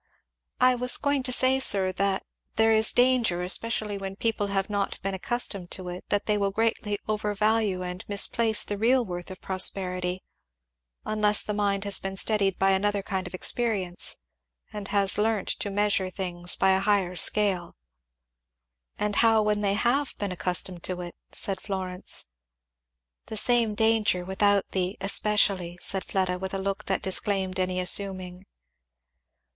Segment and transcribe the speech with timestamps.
[0.59, 2.23] "I was going to say, sir, that
[2.55, 6.49] there is danger, especially when people have not been accustomed to it, that they will
[6.49, 10.23] greatly overvalue and misplace the real worth of prosperity;
[11.05, 14.15] unless the mind has been steadied by another kind of experience,
[14.73, 17.75] and has learnt to measure things by a higher scale."
[18.97, 22.25] "And how when they have been accustomed to it?" said Florence.
[23.27, 28.45] "The same danger, without the 'especially'," said Fleda, with a look that disclaimed any assuming.